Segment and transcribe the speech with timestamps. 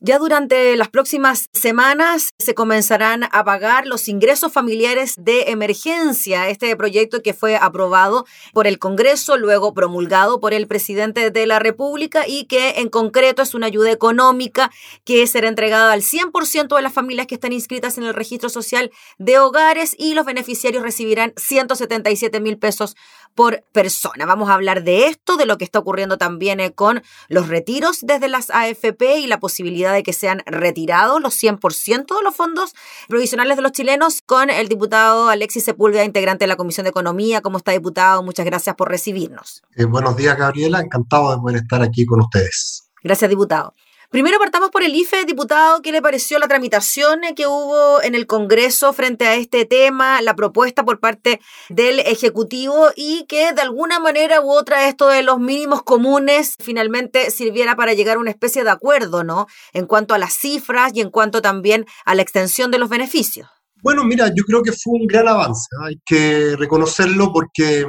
[0.00, 6.76] Ya durante las próximas semanas se comenzarán a pagar los ingresos familiares de emergencia, este
[6.76, 12.28] proyecto que fue aprobado por el Congreso, luego promulgado por el presidente de la República
[12.28, 14.70] y que en concreto es una ayuda económica
[15.04, 18.92] que será entregada al 100% de las familias que están inscritas en el registro social
[19.18, 22.94] de hogares y los beneficiarios recibirán 177 mil pesos
[23.34, 24.26] por persona.
[24.26, 28.00] Vamos a hablar de esto, de lo que está ocurriendo también eh, con los retiros
[28.02, 32.74] desde las AFP y la posibilidad de que sean retirados los 100% de los fondos
[33.08, 37.40] provisionales de los chilenos con el diputado Alexis Sepúlveda, integrante de la Comisión de Economía.
[37.40, 38.22] ¿Cómo está, diputado?
[38.22, 39.62] Muchas gracias por recibirnos.
[39.76, 40.80] Eh, buenos días, Gabriela.
[40.80, 42.90] Encantado de poder estar aquí con ustedes.
[43.02, 43.74] Gracias, diputado.
[44.10, 48.26] Primero partamos por el IFE, diputado, ¿qué le pareció la tramitación que hubo en el
[48.26, 54.00] Congreso frente a este tema, la propuesta por parte del Ejecutivo y que de alguna
[54.00, 58.64] manera u otra esto de los mínimos comunes finalmente sirviera para llegar a una especie
[58.64, 59.46] de acuerdo, ¿no?
[59.74, 63.46] En cuanto a las cifras y en cuanto también a la extensión de los beneficios.
[63.82, 67.84] Bueno, mira, yo creo que fue un gran avance, hay que reconocerlo porque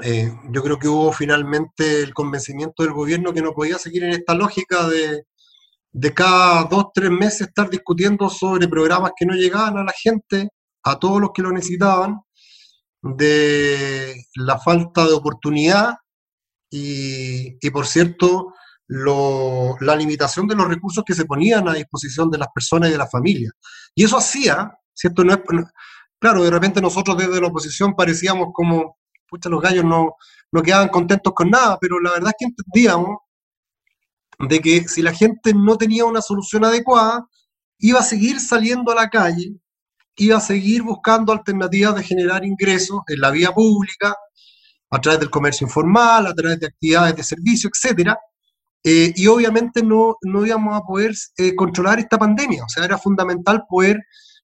[0.00, 4.10] eh, yo creo que hubo finalmente el convencimiento del gobierno que no podía seguir en
[4.10, 5.24] esta lógica de,
[5.92, 10.48] de cada dos, tres meses estar discutiendo sobre programas que no llegaban a la gente,
[10.84, 12.20] a todos los que lo necesitaban,
[13.02, 15.96] de la falta de oportunidad
[16.70, 18.54] y, y por cierto,
[18.86, 22.92] lo, la limitación de los recursos que se ponían a disposición de las personas y
[22.92, 23.52] de las familias.
[23.94, 25.24] Y eso hacía, ¿cierto?
[25.24, 25.40] No es,
[26.18, 28.98] claro, de repente nosotros desde la oposición parecíamos como
[29.32, 30.16] pucha, los gallos no,
[30.52, 33.16] no quedaban contentos con nada, pero la verdad es que entendíamos
[34.38, 37.26] de que si la gente no tenía una solución adecuada,
[37.78, 39.54] iba a seguir saliendo a la calle,
[40.16, 44.14] iba a seguir buscando alternativas de generar ingresos en la vía pública,
[44.90, 48.18] a través del comercio informal, a través de actividades de servicio, etcétera,
[48.84, 52.64] eh, y obviamente no, no íbamos a poder eh, controlar esta pandemia.
[52.64, 53.96] O sea, era fundamental poder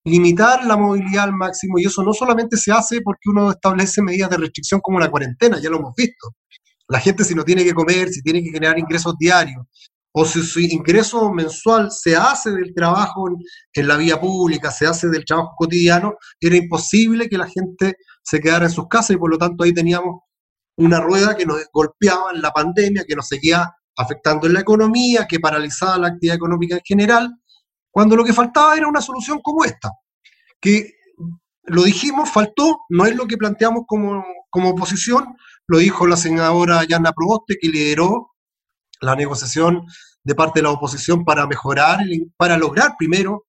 [0.08, 4.30] limitar la movilidad al máximo y eso no solamente se hace porque uno establece medidas
[4.30, 6.34] de restricción como la cuarentena, ya lo hemos visto.
[6.88, 9.64] La gente si no tiene que comer, si tiene que generar ingresos diarios,
[10.12, 13.28] o si su ingreso mensual se hace del trabajo
[13.72, 18.40] en, la vía pública, se hace del trabajo cotidiano, era imposible que la gente se
[18.40, 20.22] quedara en sus casas y por lo tanto ahí teníamos
[20.76, 25.26] una rueda que nos golpeaba en la pandemia, que nos seguía afectando en la economía,
[25.28, 27.30] que paralizaba la actividad económica en general
[27.90, 29.90] cuando lo que faltaba era una solución como esta,
[30.60, 30.94] que
[31.64, 35.36] lo dijimos, faltó, no es lo que planteamos como, como oposición,
[35.66, 38.32] lo dijo la senadora Yana Proboste, que lideró
[39.00, 39.84] la negociación
[40.24, 42.00] de parte de la oposición para mejorar,
[42.36, 43.46] para lograr primero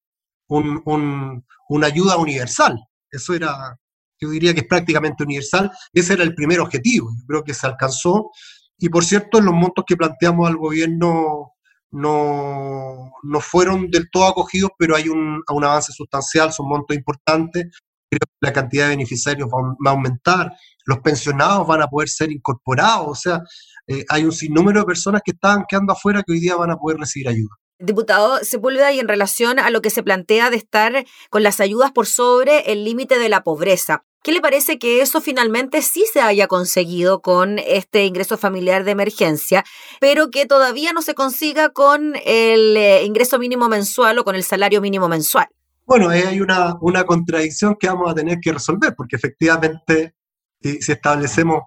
[0.47, 2.77] una ayuda universal.
[3.09, 3.77] Eso era,
[4.19, 7.67] yo diría que es prácticamente universal, ese era el primer objetivo, yo creo que se
[7.67, 8.31] alcanzó.
[8.77, 11.53] Y por cierto, en los montos que planteamos al gobierno
[11.91, 17.67] no, no fueron del todo acogidos, pero hay un, un avance sustancial, son montos importantes.
[18.09, 20.51] Creo que la cantidad de beneficiarios va, a aumentar,
[20.85, 23.41] los pensionados van a poder ser incorporados, o sea,
[23.87, 26.77] eh, hay un sinnúmero de personas que estaban quedando afuera que hoy día van a
[26.77, 27.55] poder recibir ayuda.
[27.77, 31.91] Diputado Sepúlveda, y en relación a lo que se plantea de estar con las ayudas
[31.91, 36.21] por sobre el límite de la pobreza, ¿qué le parece que eso finalmente sí se
[36.21, 39.63] haya conseguido con este ingreso familiar de emergencia,
[39.99, 44.43] pero que todavía no se consiga con el eh, ingreso mínimo mensual o con el
[44.43, 45.47] salario mínimo mensual?
[45.85, 50.13] Bueno, hay una, una contradicción que vamos a tener que resolver, porque efectivamente
[50.61, 51.63] si establecemos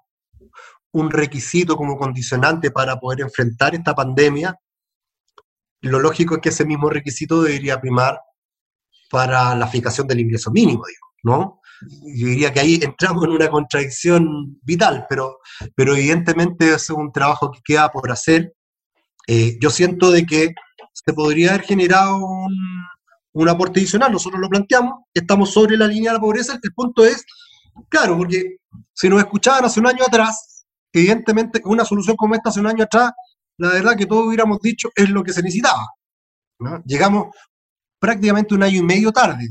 [0.92, 4.58] un requisito como condicionante para poder enfrentar esta pandemia,
[5.80, 8.20] lo lógico es que ese mismo requisito debería primar
[9.10, 10.84] para la fijación del ingreso mínimo,
[11.22, 11.61] ¿no?
[11.88, 15.38] Yo diría que ahí entramos en una contradicción vital, pero,
[15.74, 18.54] pero evidentemente es un trabajo que queda por hacer.
[19.26, 20.54] Eh, yo siento de que
[20.92, 22.54] se podría haber generado un,
[23.32, 27.04] un aporte adicional, nosotros lo planteamos, estamos sobre la línea de la pobreza, el punto
[27.04, 27.24] es,
[27.88, 28.56] claro, porque
[28.92, 32.84] si nos escuchaban hace un año atrás, evidentemente una solución como esta hace un año
[32.84, 33.12] atrás
[33.58, 35.86] la verdad que todos hubiéramos dicho es lo que se necesitaba.
[36.84, 37.34] Llegamos
[37.98, 39.48] prácticamente un año y medio tarde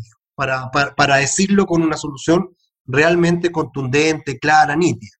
[0.96, 2.56] para, decirlo con una solución
[2.86, 5.16] realmente contundente, clara, nítida.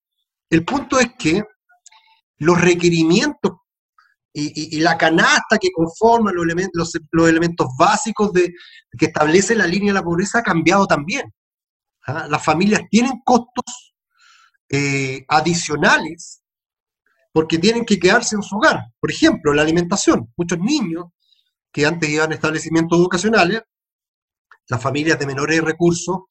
[0.50, 1.44] El punto es que
[2.38, 3.54] los requerimientos
[4.34, 8.54] y, la canasta que conforma los elementos, los, elementos básicos de,
[8.98, 11.34] que establece la línea de la pobreza ha cambiado también.
[12.08, 12.28] ¿ah?
[12.30, 13.94] Las familias tienen costos
[14.70, 16.42] eh, adicionales
[17.34, 18.80] porque tienen que quedarse en su hogar.
[19.00, 20.32] Por ejemplo, la alimentación.
[20.36, 21.06] Muchos niños
[21.72, 23.62] que antes iban a establecimientos educacionales,
[24.68, 26.22] las familias de menores recursos,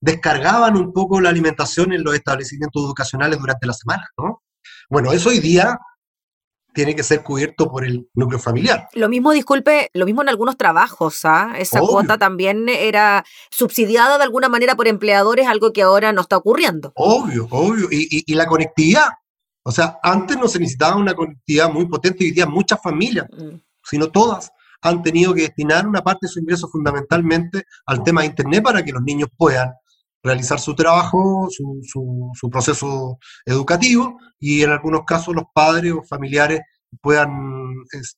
[0.00, 4.42] descargaban un poco la alimentación en los establecimientos educacionales durante la semana, ¿no?
[4.88, 5.78] Bueno, eso hoy día
[6.72, 8.88] tiene que ser cubierto por el núcleo familiar.
[8.94, 11.54] Lo mismo, disculpe, lo mismo en algunos trabajos, ¿ah?
[11.58, 16.36] Esa cuota también era subsidiada de alguna manera por empleadores, algo que ahora no está
[16.36, 16.92] ocurriendo.
[16.94, 17.88] Obvio, obvio.
[17.90, 19.08] Y, la conectividad.
[19.62, 23.26] O sea, antes no se necesitaba una conectividad muy potente, y hoy día muchas familias,
[23.30, 23.56] mm.
[23.84, 24.50] sino todas,
[24.82, 28.82] han tenido que destinar una parte de su ingreso fundamentalmente al tema de Internet para
[28.82, 29.70] que los niños puedan
[30.22, 31.80] realizar su trabajo, su,
[32.34, 36.60] su, proceso educativo y en algunos casos los padres o familiares
[37.00, 37.30] puedan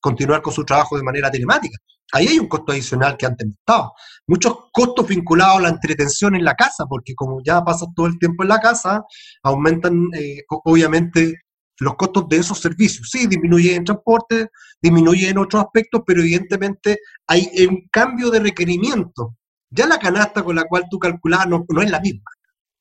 [0.00, 1.76] continuar con su trabajo de manera telemática.
[2.12, 3.92] Ahí hay un costo adicional que antes no estaba.
[4.26, 8.18] Muchos costos vinculados a la entretención en la casa, porque como ya pasas todo el
[8.18, 9.02] tiempo en la casa,
[9.42, 11.36] aumentan eh, obviamente
[11.80, 13.08] los costos de esos servicios.
[13.10, 14.48] Sí, disminuye en transporte,
[14.80, 19.36] disminuye en otros aspectos, pero evidentemente hay un cambio de requerimiento
[19.72, 22.30] ya la canasta con la cual tú calculabas no, es la misma,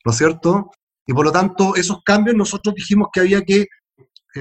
[0.06, 0.72] ¿no es cierto?
[1.08, 3.68] Y por lo tanto, esos cambios nosotros dijimos que había que eh,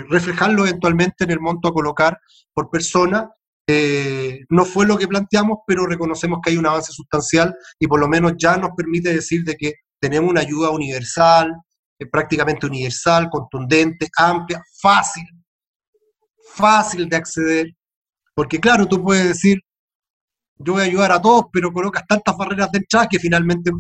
[0.09, 2.19] reflejarlo eventualmente en el monto a colocar
[2.53, 3.31] por persona.
[3.67, 8.01] Eh, no fue lo que planteamos, pero reconocemos que hay un avance sustancial y por
[8.01, 11.55] lo menos ya nos permite decir de que tenemos una ayuda universal,
[12.07, 15.25] prácticamente universal, contundente, amplia, fácil,
[16.55, 17.67] fácil de acceder.
[18.35, 19.61] Porque claro, tú puedes decir,
[20.63, 23.71] yo voy a ayudar a todos, pero colocas tantas barreras de entrada que finalmente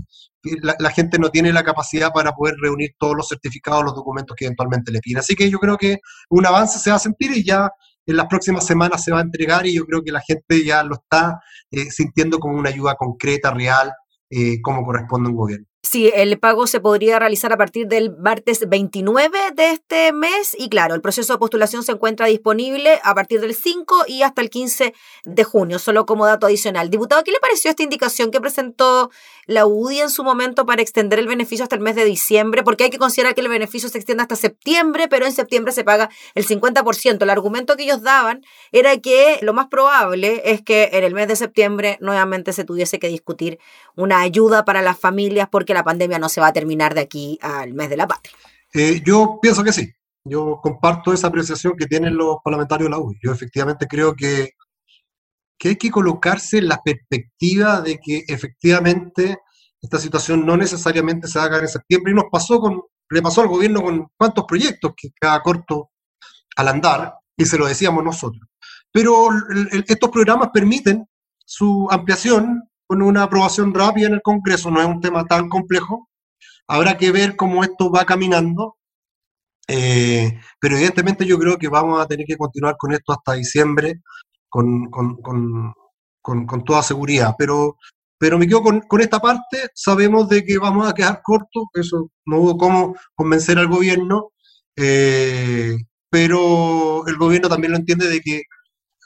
[0.62, 4.46] la, gente no tiene la capacidad para poder reunir todos los certificados, los documentos que
[4.46, 5.18] eventualmente le piden.
[5.18, 5.98] Así que yo creo que
[6.30, 7.70] un avance se va a sentir y ya
[8.06, 10.82] en las próximas semanas se va a entregar y yo creo que la gente ya
[10.82, 11.40] lo está
[11.70, 13.92] eh, sintiendo como una ayuda concreta, real,
[14.30, 15.66] eh, como corresponde a un gobierno.
[15.82, 20.68] Sí, el pago se podría realizar a partir del martes 29 de este mes y
[20.68, 24.50] claro, el proceso de postulación se encuentra disponible a partir del 5 y hasta el
[24.50, 24.92] 15
[25.24, 26.90] de junio, solo como dato adicional.
[26.90, 29.10] Diputado, ¿qué le pareció esta indicación que presentó
[29.46, 32.62] la UDI en su momento para extender el beneficio hasta el mes de diciembre?
[32.62, 35.82] Porque hay que considerar que el beneficio se extiende hasta septiembre, pero en septiembre se
[35.82, 37.22] paga el 50%.
[37.22, 41.26] El argumento que ellos daban era que lo más probable es que en el mes
[41.26, 43.58] de septiembre nuevamente se tuviese que discutir
[43.96, 47.02] una ayuda para las familias porque que la pandemia no se va a terminar de
[47.02, 48.34] aquí al mes de la patria.
[48.74, 49.88] Eh, yo pienso que sí.
[50.24, 53.14] Yo comparto esa apreciación que tienen los parlamentarios de la U.
[53.22, 54.50] Yo efectivamente creo que,
[55.56, 59.38] que hay que colocarse en la perspectiva de que efectivamente
[59.80, 63.48] esta situación no necesariamente se haga en septiembre y nos pasó con, le pasó al
[63.48, 65.90] gobierno con cuántos proyectos que cada corto
[66.56, 68.42] al andar y se lo decíamos nosotros.
[68.92, 69.28] Pero
[69.72, 71.06] estos programas permiten
[71.38, 76.08] su ampliación con una aprobación rápida en el Congreso, no es un tema tan complejo.
[76.66, 78.78] Habrá que ver cómo esto va caminando,
[79.68, 84.00] eh, pero evidentemente yo creo que vamos a tener que continuar con esto hasta diciembre
[84.48, 85.72] con, con, con,
[86.20, 87.36] con toda seguridad.
[87.38, 87.76] Pero,
[88.18, 92.38] pero me quedo con, esta parte, sabemos de que vamos a quedar cortos, eso no
[92.38, 94.32] hubo cómo convencer al gobierno,
[94.74, 95.76] eh,
[96.10, 98.42] pero el gobierno también lo entiende de que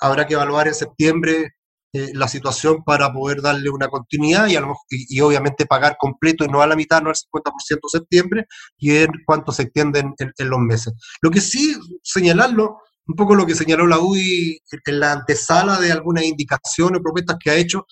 [0.00, 1.52] habrá que evaluar en septiembre
[1.96, 4.56] eh, la situación para poder darle una continuidad y,
[4.90, 8.46] y, obviamente pagar completo y no a la mitad, no al 50% de septiembre,
[8.78, 10.92] y ver cuánto se extienden en, los meses.
[11.22, 15.92] Lo que sí, señalarlo, un poco lo que señaló la UDI en la antesala de
[15.92, 17.86] algunas indicaciones o propuestas que ha hecho,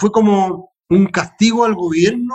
[0.00, 2.34] fue como un castigo al gobierno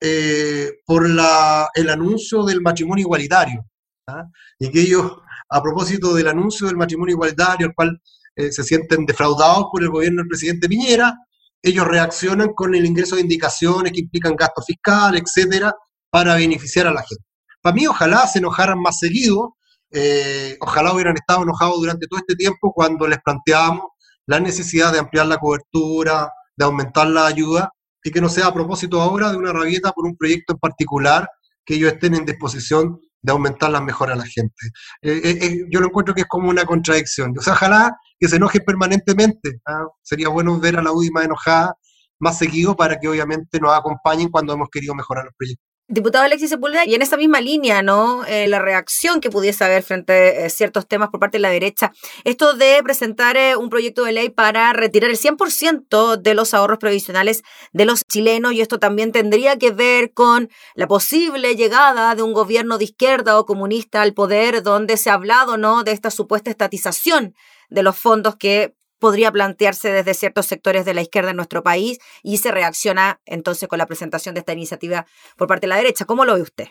[0.00, 3.64] eh, por la, el anuncio del matrimonio igualitario.
[4.08, 4.24] ¿ah?
[4.58, 5.12] Y que ellos,
[5.48, 8.00] a propósito del anuncio del matrimonio igualitario, al cual
[8.36, 11.14] eh, se sienten defraudados por el gobierno del presidente Piñera,
[11.64, 15.72] ellos reaccionan con el ingreso de indicaciones que implican gasto fiscal, etcétera,
[16.10, 17.24] para beneficiar a la gente.
[17.62, 19.56] Para mí, ojalá se enojaran más seguido,
[19.90, 23.86] eh, ojalá hubieran estado enojados durante todo este tiempo cuando les planteábamos
[24.26, 27.70] la necesidad de ampliar la cobertura, de aumentar la ayuda,
[28.02, 31.26] y que no sea a propósito ahora de una rabieta por un proyecto en particular
[31.64, 34.54] que ellos estén en disposición de aumentar las mejoras a la gente.
[35.00, 37.32] Eh, yo lo encuentro que es como una contradicción.
[37.38, 39.60] O sea, ojalá que se enoje permanentemente.
[39.66, 39.86] ¿ah?
[40.02, 41.74] Sería bueno ver a la UDI más enojada
[42.18, 45.73] más seguido para que obviamente nos acompañen cuando hemos querido mejorar los proyectos.
[45.86, 48.24] Diputado Alexis Sepúlveda, y en esa misma línea, ¿no?
[48.24, 51.50] Eh, la reacción que pudiese haber frente a eh, ciertos temas por parte de la
[51.50, 51.92] derecha,
[52.24, 56.78] esto de presentar eh, un proyecto de ley para retirar el 100% de los ahorros
[56.78, 57.42] previsionales
[57.74, 62.32] de los chilenos, y esto también tendría que ver con la posible llegada de un
[62.32, 65.84] gobierno de izquierda o comunista al poder, donde se ha hablado, ¿no?
[65.84, 67.34] De esta supuesta estatización
[67.68, 68.74] de los fondos que
[69.04, 73.68] podría plantearse desde ciertos sectores de la izquierda en nuestro país y se reacciona entonces
[73.68, 75.04] con la presentación de esta iniciativa
[75.36, 76.06] por parte de la derecha.
[76.06, 76.68] ¿Cómo lo ve usted?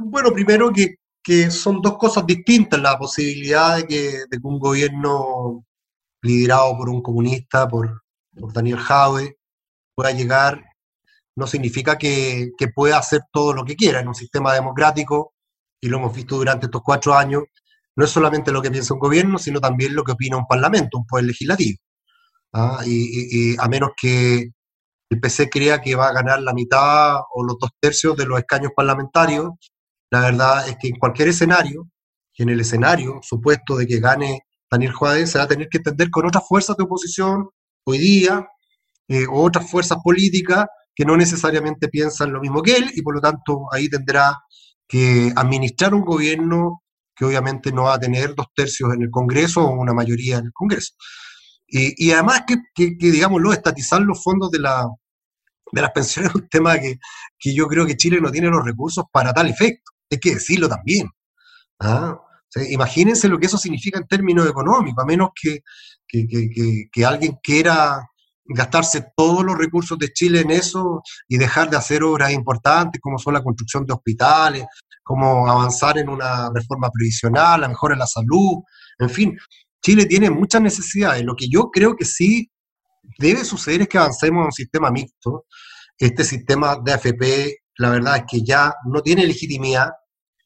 [0.00, 5.64] Bueno, primero que, que son dos cosas distintas, la posibilidad de que, de un gobierno
[6.22, 8.02] liderado por un comunista, por,
[8.32, 9.38] Daniel Jaue,
[9.94, 10.64] pueda llegar,
[11.36, 15.34] no significa que, que pueda hacer todo lo que quiera en un sistema democrático,
[15.80, 17.44] y lo hemos visto durante estos cuatro años,
[17.96, 20.98] no es solamente lo que piensa un gobierno, sino también lo que opina un parlamento,
[20.98, 21.78] un poder legislativo.
[22.52, 22.80] ¿ah?
[22.86, 24.50] Y, a menos que
[25.08, 28.38] el PC crea que va a ganar la mitad o los dos tercios de los
[28.38, 29.50] escaños parlamentarios,
[30.10, 31.88] la verdad es que en cualquier escenario,
[32.36, 35.78] y en el escenario supuesto de que gane Daniel Juárez, se va a tener que
[35.78, 37.48] entender con otras fuerzas de oposición
[37.84, 38.46] hoy día,
[39.08, 43.14] eh, o otras fuerzas políticas que no necesariamente piensan lo mismo que él, y por
[43.14, 44.36] lo tanto ahí tendrá
[44.88, 46.82] que administrar un gobierno
[47.16, 50.46] que obviamente no va a tener dos tercios en el Congreso o una mayoría en
[50.46, 50.94] el Congreso.
[51.68, 54.86] Y, además que, que, que, digámoslo, estatizar los fondos de, la,
[55.72, 56.98] de las pensiones es un tema que,
[57.38, 59.90] que, yo creo que Chile no tiene los recursos para tal efecto.
[60.10, 61.08] Hay que decirlo también.
[61.80, 62.20] ¿ah?
[62.70, 65.60] imagínense lo que eso significa en términos económicos, a menos que,
[66.08, 68.08] que alguien quiera
[68.48, 73.18] gastarse todos los recursos de Chile en eso y dejar de hacer obras importantes como
[73.18, 74.64] son la construcción de hospitales,
[75.06, 78.56] como avanzar en una reforma previsional, la mejora en la salud,
[78.98, 79.38] en fin,
[79.80, 81.24] Chile tiene muchas necesidades.
[81.24, 82.50] Lo que yo creo que sí
[83.16, 85.44] debe suceder es que avancemos a un sistema mixto.
[85.96, 89.90] Este sistema de AFP, la verdad es que ya no tiene legitimidad,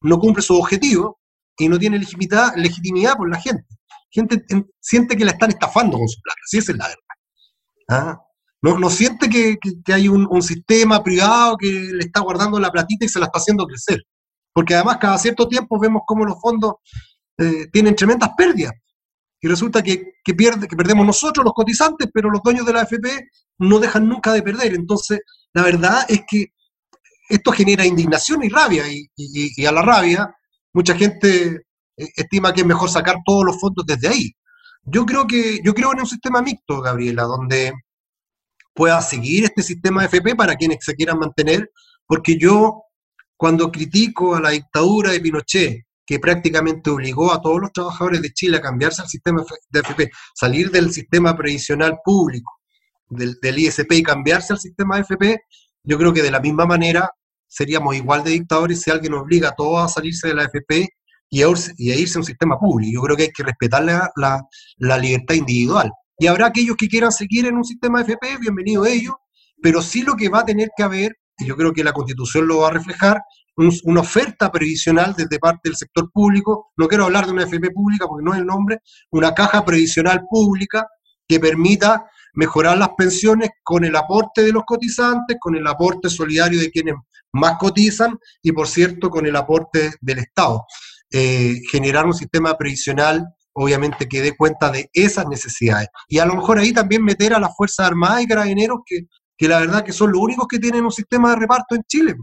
[0.03, 1.19] no cumple su objetivo
[1.57, 3.65] y no tiene legitimidad, legitimidad por la gente.
[4.11, 4.45] Gente
[4.79, 7.03] siente que la están estafando con su plata, sí, esa es la verdad.
[7.89, 8.21] ¿Ah?
[8.61, 9.59] No, no, siente que,
[9.91, 13.65] hay un, sistema privado que le está guardando la platita y se la está haciendo
[13.65, 14.03] crecer.
[14.53, 16.75] Porque además cada cierto tiempo vemos cómo los fondos
[17.39, 18.73] eh, tienen tremendas pérdidas.
[19.41, 23.29] Y resulta que, pierde, que perdemos nosotros los cotizantes, pero los dueños de la AFP
[23.59, 24.75] no dejan nunca de perder.
[24.75, 25.21] Entonces,
[25.55, 26.53] la verdad es que
[27.29, 28.85] esto genera indignación y rabia.
[29.17, 30.35] Y, a la rabia,
[30.75, 31.63] mucha gente
[31.97, 34.33] eh, estima que es mejor sacar todos los fondos desde ahí.
[34.83, 37.73] Yo creo que yo creo en un sistema mixto, Gabriela, donde
[38.75, 41.71] pueda seguir este sistema FP para quienes se quieran mantener,
[42.07, 42.83] porque yo
[43.41, 48.35] cuando critico a la dictadura de Pinochet, que prácticamente obligó a todos los trabajadores de
[48.35, 52.53] Chile a cambiarse al sistema de FP, salir del sistema previsional público,
[53.09, 55.39] del, ISP y cambiarse al sistema de FP,
[55.85, 57.09] yo creo que de la misma manera
[57.49, 60.87] seríamos igual de dictadores si alguien obliga a todos a salirse de la FP
[61.31, 62.93] y a, irse a un sistema público.
[62.93, 63.83] Yo creo que hay que respetar
[64.17, 65.91] la, libertad individual.
[66.19, 69.15] Y habrá aquellos que quieran seguir en un sistema de FP, bienvenido ellos,
[69.63, 72.47] pero sí lo que va a tener que haber, y yo creo que la Constitución
[72.47, 73.23] lo va a reflejar,
[73.85, 78.07] una oferta previsional desde parte del sector público, no quiero hablar de una FP pública
[78.07, 78.79] porque no es el nombre,
[79.11, 80.87] una caja previsional pública
[81.29, 86.61] que permita mejorar las pensiones con el aporte de los cotizantes, con el aporte solidario
[86.61, 86.95] de quienes
[87.33, 90.65] más cotizan y, por cierto, con el aporte del Estado.
[91.13, 95.89] Eh, generar un sistema previsional, obviamente, que dé cuenta de esas necesidades.
[96.09, 99.07] Y a lo mejor ahí también meter a las Fuerzas Armadas y Carabineros, que,
[99.41, 102.15] que la verdad que son los únicos que tienen un sistema de reparto en Chile.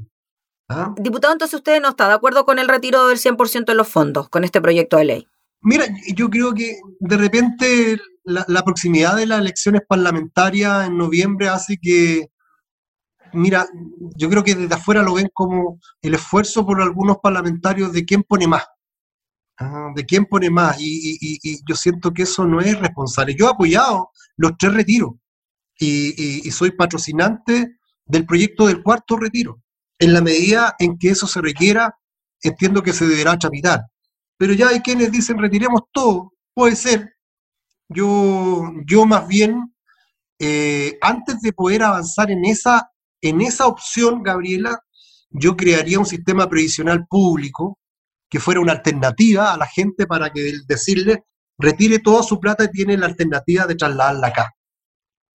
[0.69, 0.93] ¿Ah?
[0.97, 4.29] Diputado, entonces usted no está de acuerdo con el retiro del 100% de los fondos,
[4.29, 5.27] con este proyecto de ley.
[5.61, 11.49] Mira, yo creo que de repente la, la, proximidad de las elecciones parlamentarias en noviembre
[11.49, 12.27] hace que,
[13.33, 13.65] mira,
[14.15, 18.21] yo creo que desde afuera lo ven como el esfuerzo por algunos parlamentarios de quién
[18.21, 18.63] pone más.
[19.57, 20.77] Ah, de quién pone más.
[20.79, 23.33] Y, yo siento que eso no es responsable.
[23.35, 25.13] Yo he apoyado los tres retiros
[25.77, 29.61] y, soy patrocinante del proyecto del cuarto retiro.
[29.99, 31.95] En la medida en que eso se requiera,
[32.41, 33.81] entiendo que se deberá tramitar.
[34.37, 37.15] Pero ya hay quienes dicen retiremos todo, puede ser.
[37.89, 39.73] Yo, yo más bien,
[40.39, 42.91] eh, antes de poder avanzar en esa,
[43.21, 44.79] en esa opción, Gabriela,
[45.29, 47.79] yo crearía un sistema previsional público
[48.29, 51.23] que fuera una alternativa a la gente para que decirle
[51.57, 54.53] retire toda su plata y tiene la alternativa de trasladarla acá,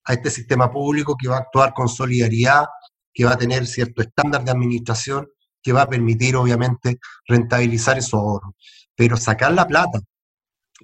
[0.04, 2.66] a este sistema público que va a actuar con solidaridad,
[3.12, 5.28] que va a tener cierto estándar de administración,
[5.62, 8.54] que va a permitir obviamente rentabilizar esos ahorros.
[8.96, 10.00] Pero sacar la plata,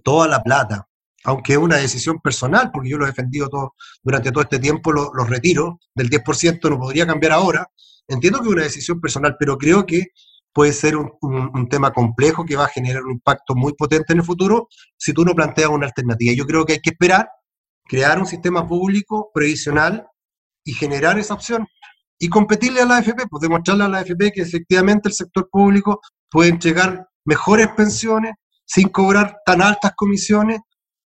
[0.04, 0.86] toda la plata,
[1.24, 4.92] aunque es una decisión personal, porque yo lo he defendido todo, durante todo este tiempo,
[4.92, 7.66] los lo retiro del 10%, no podría cambiar ahora.
[8.06, 10.06] Entiendo que es una decisión personal, pero creo que
[10.52, 14.24] puede ser un, tema complejo que va a generar un impacto muy potente en el
[14.24, 16.34] futuro si tú no planteas una alternativa.
[16.34, 17.28] Yo creo que hay que esperar,
[17.88, 20.06] crear un sistema público previsional
[20.64, 21.66] y generar esa opción
[22.18, 26.00] y competirle a la AFP, pues demostrarle a la AFP que efectivamente el sector público
[26.30, 28.34] puede entregar mejores pensiones
[28.66, 30.60] sin cobrar tan altas comisiones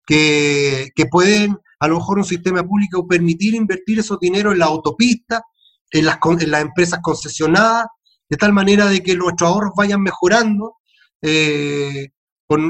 [0.06, 4.66] que, que pueden a lo mejor un sistema público permitir invertir esos dineros en la
[4.66, 5.44] autopista,
[5.92, 7.88] en las, en las empresas concesionadas,
[8.30, 10.78] de tal manera de que nuestros ahorros vayan mejorando
[11.22, 12.10] eh,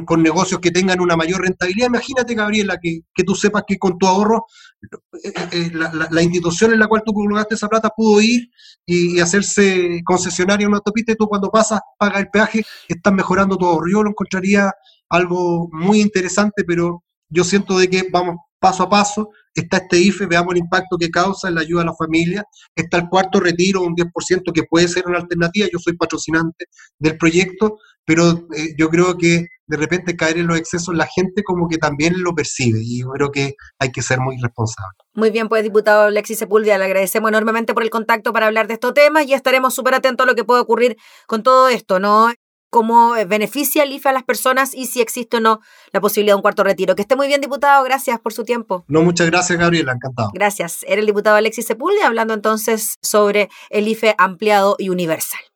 [0.05, 1.87] con, negocios que tengan una mayor rentabilidad.
[1.87, 4.45] Imagínate, Gabriela, que, tú sepas que con tu ahorro
[5.23, 8.49] eh, eh, la, institución en la cual tú colocaste esa plata pudo ir
[8.85, 13.57] y, hacerse concesionaria en una autopista y tú cuando pasas, pagas el peaje, estás mejorando
[13.57, 13.87] tu ahorro.
[13.91, 14.71] Yo lo encontraría
[15.09, 20.27] algo muy interesante, pero yo siento de que vamos paso a paso, está este IFE,
[20.27, 22.43] veamos el impacto que causa en la ayuda a la familia,
[22.75, 26.65] está el cuarto retiro, un 10% que puede ser una alternativa, yo soy patrocinante
[26.99, 31.43] del proyecto, pero eh, yo creo que de repente caer en los excesos la gente
[31.43, 34.97] como que también lo percibe y yo creo que hay que ser muy responsable.
[35.13, 38.73] Muy bien, pues diputado Alexis Sepúlveda, le agradecemos enormemente por el contacto para hablar de
[38.75, 42.31] estos temas y estaremos súper atentos a lo que puede ocurrir con todo esto, ¿no?
[42.71, 45.59] cómo eh, beneficia el IFE a las personas y si existe o no
[45.91, 46.95] la posibilidad de un cuarto retiro.
[46.95, 47.83] Que esté muy bien, diputado.
[47.83, 48.85] Gracias por su tiempo.
[48.87, 49.91] No, muchas gracias, Gabriela.
[49.91, 50.31] Encantado.
[50.33, 50.83] Gracias.
[50.87, 55.50] Era el diputado Alexis Sepúlveda hablando entonces sobre el IFE ampliado y universal.